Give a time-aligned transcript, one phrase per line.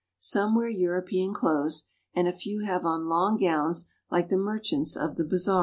[0.17, 4.57] Some wear Euro pean clothes, and a few have on long gowns like the mer
[4.57, 5.59] chants of the bazaars.